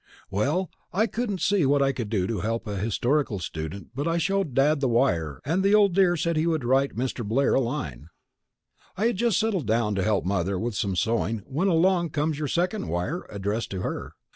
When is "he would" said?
6.37-6.63